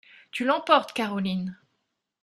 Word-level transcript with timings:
Tu 0.31 0.45
l'emportes, 0.45 0.93
Caroline! 0.93 1.59